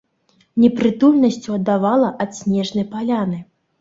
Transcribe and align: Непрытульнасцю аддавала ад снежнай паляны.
Непрытульнасцю 0.61 1.49
аддавала 1.57 2.09
ад 2.25 2.31
снежнай 2.39 2.85
паляны. 2.95 3.39